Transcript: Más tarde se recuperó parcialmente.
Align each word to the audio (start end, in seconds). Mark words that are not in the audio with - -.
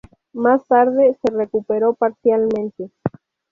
Más 0.33 0.65
tarde 0.65 1.15
se 1.21 1.31
recuperó 1.31 1.93
parcialmente. 1.93 2.89